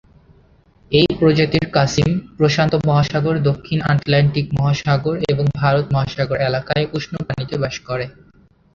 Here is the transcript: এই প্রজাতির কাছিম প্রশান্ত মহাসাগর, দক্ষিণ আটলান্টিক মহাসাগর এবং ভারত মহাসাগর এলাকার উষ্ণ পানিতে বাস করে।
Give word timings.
এই 0.91 1.07
প্রজাতির 1.19 1.65
কাছিম 1.71 2.07
প্রশান্ত 2.37 2.73
মহাসাগর, 2.87 3.35
দক্ষিণ 3.49 3.79
আটলান্টিক 3.91 4.45
মহাসাগর 4.57 5.15
এবং 5.31 5.45
ভারত 5.59 5.85
মহাসাগর 5.93 6.37
এলাকার 6.47 6.81
উষ্ণ 6.97 7.13
পানিতে 7.27 7.55
বাস 7.63 7.75
করে। 7.87 8.05